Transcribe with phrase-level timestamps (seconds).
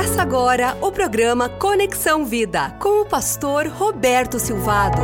[0.00, 5.02] Começa agora o programa Conexão Vida com o pastor Roberto Silvado.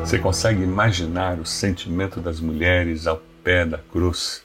[0.00, 4.42] Você consegue imaginar o sentimento das mulheres ao pé da cruz,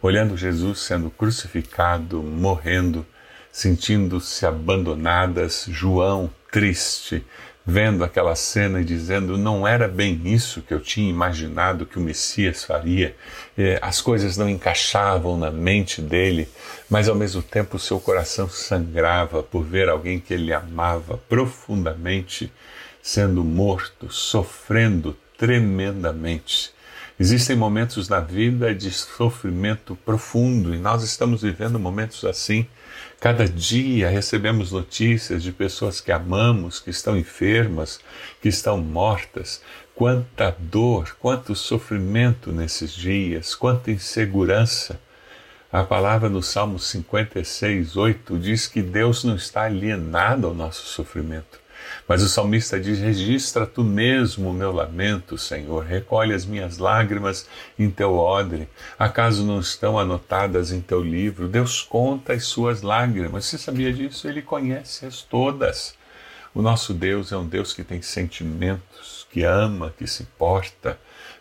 [0.00, 3.04] olhando Jesus sendo crucificado, morrendo,
[3.52, 7.24] sentindo-se abandonadas, João triste,
[7.64, 12.02] vendo aquela cena e dizendo: não era bem isso que eu tinha imaginado que o
[12.02, 13.14] Messias faria.
[13.56, 16.48] É, as coisas não encaixavam na mente dele,
[16.88, 22.50] mas ao mesmo tempo o seu coração sangrava por ver alguém que ele amava profundamente
[23.02, 26.72] sendo morto, sofrendo tremendamente.
[27.18, 32.66] Existem momentos na vida de sofrimento profundo e nós estamos vivendo momentos assim
[33.20, 37.98] Cada dia recebemos notícias de pessoas que amamos, que estão enfermas,
[38.40, 39.60] que estão mortas.
[39.92, 45.00] Quanta dor, quanto sofrimento nesses dias, quanta insegurança.
[45.72, 51.58] A palavra no Salmo 56, 8 diz que Deus não está alienado ao nosso sofrimento.
[52.06, 57.48] Mas o salmista diz: Registra tu mesmo o meu lamento, Senhor, recolhe as minhas lágrimas
[57.78, 58.68] em teu odre.
[58.98, 61.48] Acaso não estão anotadas em teu livro?
[61.48, 63.46] Deus conta as suas lágrimas.
[63.46, 64.28] Você sabia disso?
[64.28, 65.96] Ele conhece-as todas.
[66.54, 70.98] O nosso Deus é um Deus que tem sentimentos, que ama, que se importa.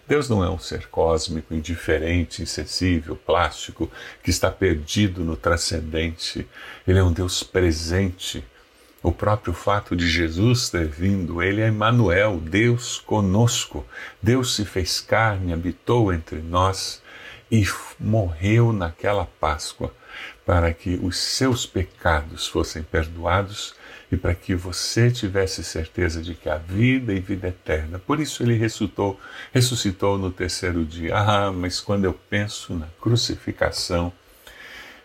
[0.07, 3.91] Deus não é um ser cósmico, indiferente, insensível, plástico,
[4.23, 6.47] que está perdido no transcendente.
[6.87, 8.43] Ele é um Deus presente
[9.07, 13.85] o próprio fato de Jesus ter vindo, ele é Emmanuel, Deus conosco.
[14.21, 17.01] Deus se fez carne, habitou entre nós
[17.49, 17.65] e
[17.97, 19.93] morreu naquela Páscoa
[20.45, 23.75] para que os seus pecados fossem perdoados
[24.11, 27.99] e para que você tivesse certeza de que a vida e vida eterna.
[27.99, 29.17] Por isso ele ressuscitou,
[29.53, 31.15] ressuscitou no terceiro dia.
[31.15, 34.11] Ah, mas quando eu penso na crucificação,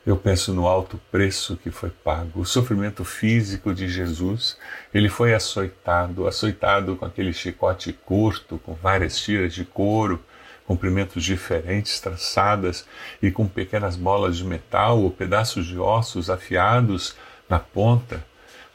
[0.04, 4.58] eu penso no alto preço que foi pago, o sofrimento físico de Jesus.
[4.92, 10.20] Ele foi açoitado, açoitado com aquele chicote curto, com várias tiras de couro,
[10.66, 12.84] comprimentos diferentes traçadas
[13.22, 17.14] e com pequenas bolas de metal ou pedaços de ossos afiados
[17.48, 18.24] na ponta.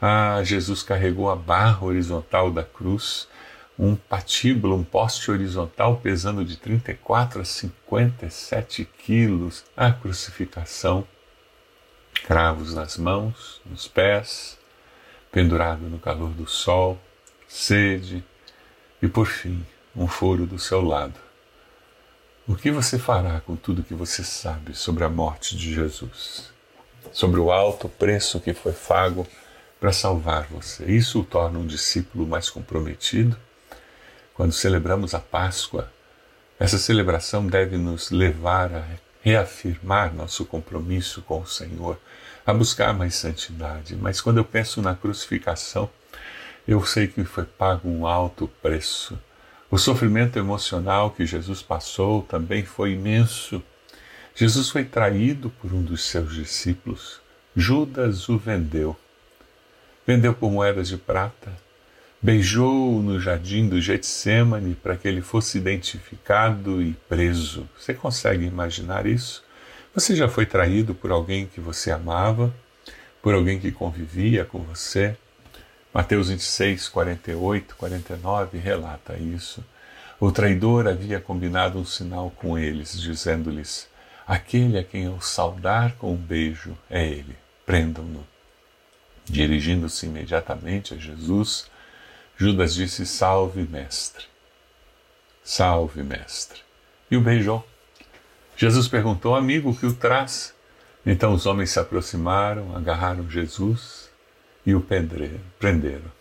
[0.01, 3.27] Ah, Jesus carregou a barra horizontal da cruz,
[3.77, 11.05] um patíbulo, um poste horizontal pesando de 34 a 57 quilos, a crucificação
[12.27, 14.57] cravos nas mãos, nos pés,
[15.31, 16.99] pendurado no calor do sol,
[17.47, 18.21] sede
[19.01, 19.65] e, por fim,
[19.95, 21.17] um foro do seu lado.
[22.45, 26.51] O que você fará com tudo que você sabe sobre a morte de Jesus?
[27.13, 29.25] Sobre o alto preço que foi pago
[29.79, 30.83] para salvar você?
[30.83, 33.37] Isso o torna um discípulo mais comprometido?
[34.33, 35.89] Quando celebramos a Páscoa,
[36.59, 38.79] essa celebração deve nos levar a
[39.27, 41.99] reafirmar nosso compromisso com o Senhor,
[42.45, 43.93] a buscar mais santidade.
[43.93, 45.89] Mas quando eu penso na crucificação,
[46.65, 49.19] eu sei que foi pago um alto preço.
[49.69, 53.61] O sofrimento emocional que Jesus passou também foi imenso.
[54.33, 57.19] Jesus foi traído por um dos seus discípulos.
[57.53, 58.95] Judas o vendeu.
[60.05, 61.51] Vendeu por moedas de prata.
[62.19, 67.69] Beijou no jardim do Getsemane para que ele fosse identificado e preso.
[67.77, 69.43] Você consegue imaginar isso?
[69.93, 72.51] Você já foi traído por alguém que você amava,
[73.21, 75.15] por alguém que convivia com você?
[75.93, 79.63] Mateus 26, 48, 49 relata isso.
[80.19, 83.87] O traidor havia combinado um sinal com eles, dizendo-lhes:
[84.25, 88.25] Aquele a quem eu saudar com um beijo é ele, prendam-no.
[89.23, 91.69] Dirigindo-se imediatamente a Jesus,
[92.37, 94.25] Judas disse: Salve, mestre.
[95.43, 96.61] Salve, mestre.
[97.09, 97.67] E o beijou.
[98.55, 100.53] Jesus perguntou, amigo, o que o traz?
[101.05, 104.09] Então os homens se aproximaram, agarraram Jesus
[104.65, 104.85] e o
[105.59, 106.11] prenderam.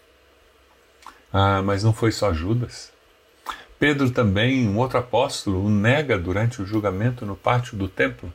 [1.33, 2.93] Ah, mas não foi só Judas.
[3.79, 8.33] Pedro também, um outro apóstolo, o nega durante o julgamento no pátio do templo.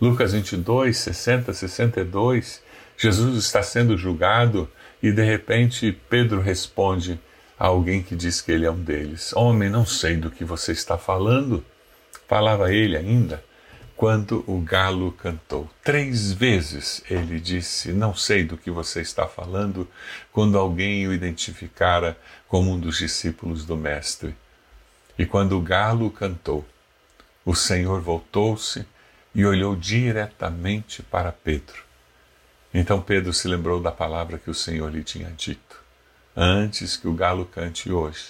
[0.00, 2.62] Lucas 22, 60, 62.
[2.96, 4.68] Jesus está sendo julgado
[5.02, 7.20] e de repente Pedro responde
[7.58, 10.72] a alguém que diz que ele é um deles: Homem, não sei do que você
[10.72, 11.64] está falando.
[12.28, 13.42] Falava ele ainda
[13.96, 15.68] quando o galo cantou.
[15.82, 19.88] Três vezes ele disse: Não sei do que você está falando,
[20.30, 22.16] quando alguém o identificara
[22.46, 24.36] como um dos discípulos do Mestre.
[25.18, 26.64] E quando o galo cantou,
[27.44, 28.84] o Senhor voltou-se
[29.34, 31.85] e olhou diretamente para Pedro.
[32.72, 35.82] Então Pedro se lembrou da palavra que o Senhor lhe tinha dito:
[36.36, 38.26] Antes que o galo cante hoje,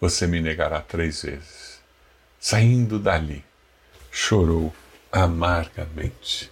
[0.00, 1.80] você me negará três vezes.
[2.38, 3.44] Saindo dali,
[4.10, 4.74] chorou
[5.12, 6.50] amargamente.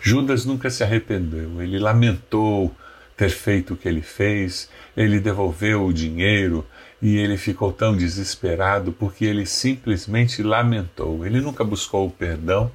[0.00, 2.74] Judas nunca se arrependeu, ele lamentou
[3.16, 6.66] ter feito o que ele fez, ele devolveu o dinheiro
[7.00, 11.24] e ele ficou tão desesperado porque ele simplesmente lamentou.
[11.24, 12.70] Ele nunca buscou o perdão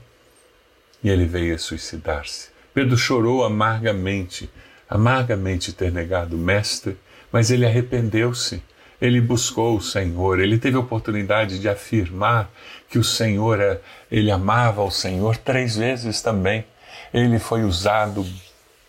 [1.03, 2.50] e ele veio a suicidar-se.
[2.74, 4.50] Pedro chorou amargamente,
[4.89, 6.98] amargamente ter negado o Mestre,
[7.31, 8.62] mas ele arrependeu-se.
[9.01, 12.51] Ele buscou o Senhor, ele teve a oportunidade de afirmar
[12.89, 13.80] que o Senhor, é,
[14.12, 16.66] ele amava o Senhor três vezes também.
[17.13, 18.25] Ele foi usado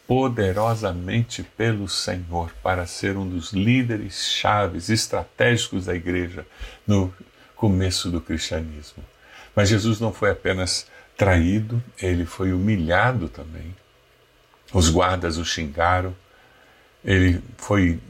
[0.09, 6.45] poderosamente pelo Senhor para ser um dos líderes chaves estratégicos da igreja
[6.85, 7.15] no
[7.55, 9.05] começo do cristianismo.
[9.55, 10.89] Mas Jesus não foi apenas
[11.21, 13.77] traído, ele foi humilhado também.
[14.73, 16.17] Os guardas o xingaram,
[17.05, 18.01] ele foi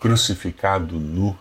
[0.00, 1.38] crucificado nu,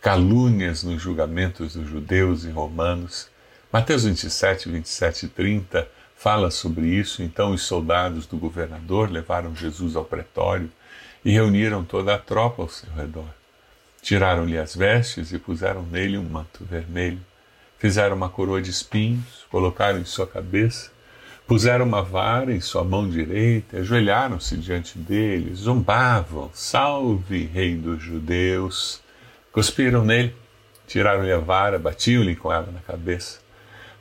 [0.00, 3.28] calúnias nos julgamentos dos judeus e romanos.
[3.72, 7.22] Mateus 27, 27 e 30 fala sobre isso.
[7.22, 10.68] Então os soldados do governador levaram Jesus ao pretório
[11.24, 13.28] e reuniram toda a tropa ao seu redor.
[14.02, 17.20] Tiraram-lhe as vestes e puseram nele um manto vermelho.
[17.78, 20.90] Fizeram uma coroa de espinhos, colocaram em sua cabeça,
[21.46, 29.02] puseram uma vara em sua mão direita, ajoelharam-se diante dele, zombavam: Salve, Rei dos Judeus!
[29.52, 30.34] Cuspiram nele,
[30.86, 33.40] tiraram-lhe a vara, batiam-lhe com ela na cabeça.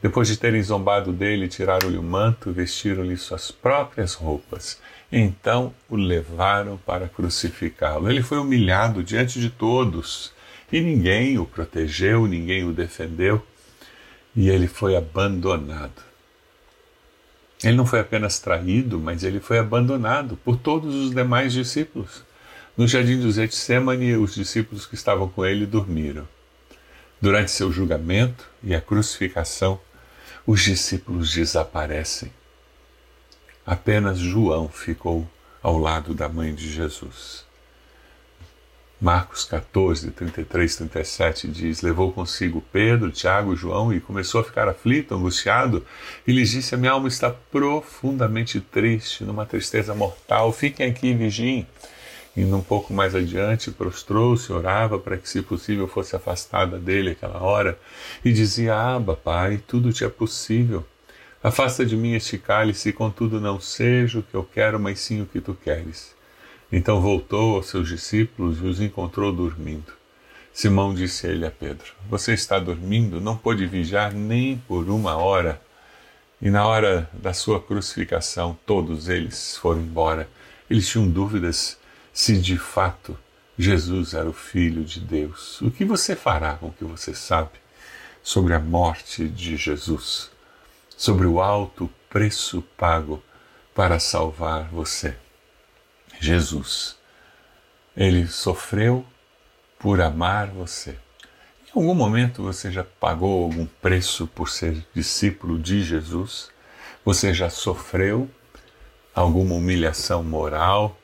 [0.02, 4.80] Depois de terem zombado dele, tiraram-lhe o manto, vestiram-lhe suas próprias roupas.
[5.12, 8.10] Então o levaram para crucificá-lo.
[8.10, 10.32] Ele foi humilhado diante de todos
[10.72, 13.44] e ninguém o protegeu, ninguém o defendeu
[14.36, 16.04] e ele foi abandonado.
[17.64, 22.24] Ele não foi apenas traído, mas ele foi abandonado por todos os demais discípulos.
[22.76, 26.28] No jardim do Getsemane, os discípulos que estavam com ele dormiram.
[27.22, 29.80] Durante seu julgamento e a crucificação,
[30.46, 32.32] os discípulos desaparecem.
[33.66, 35.28] Apenas João ficou
[35.64, 37.46] ao lado da mãe de Jesus.
[39.00, 44.70] Marcos 14, 33, 37 diz: Levou consigo Pedro, Tiago e João e começou a ficar
[44.70, 45.86] aflito, angustiado,
[46.26, 50.52] e lhes disse: A minha alma está profundamente triste, numa tristeza mortal.
[50.54, 51.68] Fiquem aqui e vigiem.
[52.38, 57.44] Indo um pouco mais adiante, prostrou-se, orava para que, se possível, fosse afastada dele aquela
[57.44, 57.78] hora,
[58.24, 60.86] e dizia: Aba, Pai, tudo te é possível.
[61.44, 65.26] Afasta de mim este cálice, contudo não seja o que eu quero, mas sim o
[65.26, 66.16] que tu queres.
[66.72, 69.94] Então voltou aos seus discípulos e os encontrou dormindo.
[70.52, 73.20] Simão disse a ele a Pedro: Você está dormindo?
[73.20, 75.62] Não pôde vigiar nem por uma hora.
[76.42, 80.30] E na hora da sua crucificação, todos eles foram embora.
[80.70, 81.78] Eles tinham dúvidas
[82.14, 83.18] se de fato
[83.58, 87.52] Jesus era o Filho de Deus, o que você fará com o que você sabe
[88.22, 90.30] sobre a morte de Jesus,
[90.98, 93.24] sobre o alto preço pago
[93.74, 95.16] para salvar você?
[96.20, 96.98] Jesus,
[97.96, 99.06] ele sofreu
[99.80, 100.98] por amar você.
[101.68, 106.50] Em algum momento você já pagou algum preço por ser discípulo de Jesus?
[107.04, 108.30] Você já sofreu
[109.14, 110.98] alguma humilhação moral?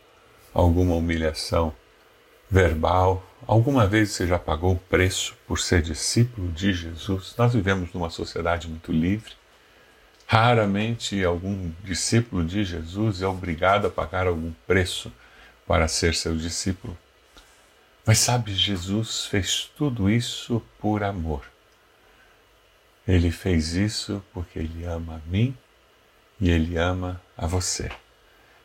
[0.53, 1.73] alguma humilhação
[2.49, 3.25] verbal?
[3.47, 7.33] Alguma vez você já pagou um preço por ser discípulo de Jesus?
[7.37, 9.33] Nós vivemos numa sociedade muito livre.
[10.31, 15.11] Raramente algum discípulo de Jesus é obrigado a pagar algum preço
[15.67, 16.97] para ser seu discípulo.
[18.05, 21.43] Mas sabe, Jesus fez tudo isso por amor.
[23.05, 25.53] Ele fez isso porque ele ama a mim
[26.39, 27.91] e ele ama a você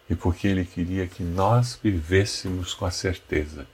[0.08, 3.66] e porque Ele queria que nós vivêssemos com a certeza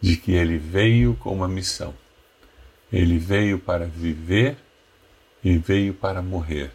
[0.00, 1.94] de que Ele veio com uma missão.
[2.92, 4.56] Ele veio para viver
[5.42, 6.70] e veio para morrer,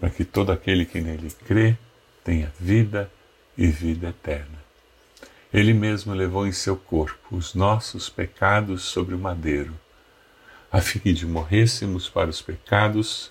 [0.00, 1.76] para que todo aquele que nele crê
[2.24, 3.10] tenha vida
[3.56, 4.58] e vida eterna.
[5.52, 9.78] Ele mesmo levou em seu corpo os nossos pecados sobre o madeiro,
[10.72, 13.30] a fim de morrêssemos para os pecados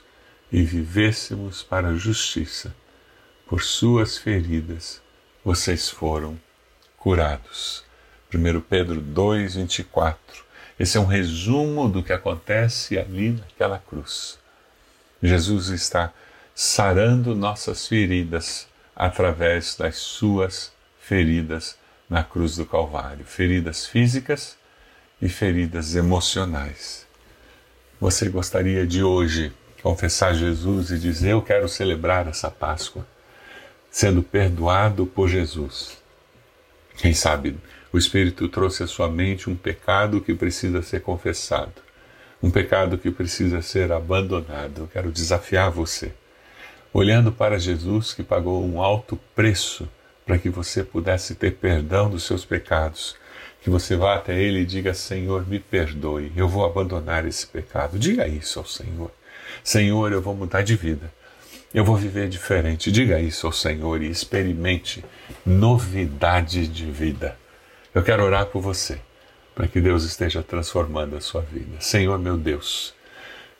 [0.52, 2.76] e vivêssemos para a justiça
[3.50, 5.02] por suas feridas
[5.44, 6.40] vocês foram
[6.98, 7.84] curados.
[8.32, 10.44] 1 Pedro 2, 24.
[10.80, 14.38] Esse é um resumo do que acontece ali naquela cruz.
[15.24, 16.14] Jesus está
[16.62, 21.78] sarando nossas feridas através das suas feridas
[22.10, 24.58] na cruz do Calvário feridas físicas
[25.22, 27.08] e feridas emocionais.
[27.98, 33.08] Você gostaria de hoje confessar Jesus e dizer: Eu quero celebrar essa Páscoa
[33.90, 35.98] sendo perdoado por Jesus.
[36.98, 37.56] Quem sabe
[37.90, 41.82] o Espírito trouxe à sua mente um pecado que precisa ser confessado,
[42.44, 44.82] um pecado que precisa ser abandonado.
[44.82, 46.12] Eu quero desafiar você
[46.94, 49.88] olhando para Jesus que pagou um alto preço
[50.26, 53.16] para que você pudesse ter perdão dos seus pecados.
[53.62, 57.98] Que você vá até Ele e diga: Senhor, me perdoe, eu vou abandonar esse pecado.
[57.98, 59.12] Diga isso ao Senhor.
[59.64, 61.12] Senhor, eu vou mudar de vida.
[61.74, 62.92] Eu vou viver diferente.
[62.92, 65.04] Diga isso ao Senhor e experimente
[65.46, 67.38] novidade de vida.
[67.94, 69.00] Eu quero orar por você,
[69.56, 71.82] para que Deus esteja transformando a sua vida.
[71.82, 72.94] Senhor, meu Deus,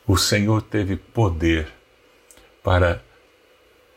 [0.06, 1.66] o Senhor teve poder
[2.62, 3.02] para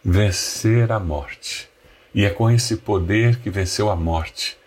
[0.04, 1.70] vencer a morte.
[2.14, 4.58] E é com esse poder que venceu a morte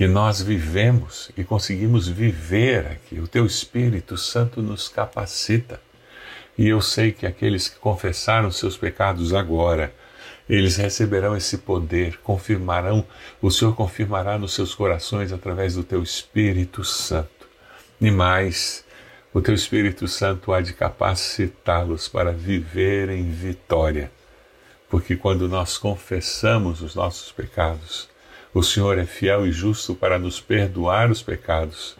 [0.00, 3.20] que nós vivemos e conseguimos viver aqui.
[3.20, 5.78] O teu Espírito Santo nos capacita.
[6.56, 9.92] E eu sei que aqueles que confessaram seus pecados agora,
[10.48, 13.06] eles receberão esse poder, confirmarão,
[13.42, 17.46] o Senhor confirmará nos seus corações através do teu Espírito Santo.
[18.00, 18.82] E mais,
[19.34, 24.10] o teu Espírito Santo há de capacitá-los para viver em vitória.
[24.90, 28.08] Porque quando nós confessamos os nossos pecados,
[28.52, 31.96] o Senhor é fiel e justo para nos perdoar os pecados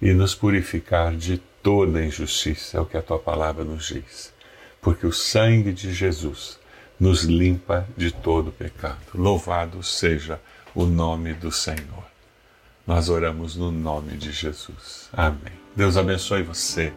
[0.00, 4.32] e nos purificar de toda injustiça, é o que a tua palavra nos diz.
[4.80, 6.58] Porque o sangue de Jesus
[6.98, 8.98] nos limpa de todo pecado.
[9.14, 10.40] Louvado seja
[10.74, 12.04] o nome do Senhor.
[12.86, 15.10] Nós oramos no nome de Jesus.
[15.12, 15.52] Amém.
[15.76, 16.90] Deus abençoe você,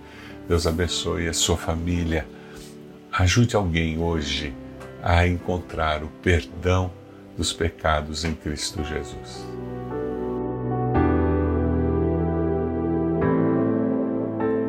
[0.47, 2.25] Deus abençoe a sua família.
[3.11, 4.53] Ajude alguém hoje
[5.09, 6.91] a encontrar o perdão
[7.37, 9.45] dos pecados em Cristo Jesus.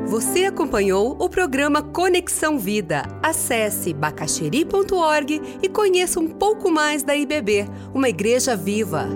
[0.07, 3.03] Você acompanhou o programa Conexão Vida.
[3.21, 9.09] Acesse bacacheri.org e conheça um pouco mais da IBB, uma igreja viva.